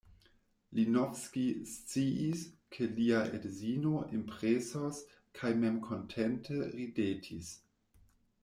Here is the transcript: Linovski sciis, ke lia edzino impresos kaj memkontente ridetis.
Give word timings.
Linovski 0.77 1.43
sciis, 1.73 2.41
ke 2.77 2.87
lia 2.99 3.21
edzino 3.41 3.93
impresos 4.21 5.03
kaj 5.41 5.55
memkontente 5.63 6.61
ridetis. 6.77 7.57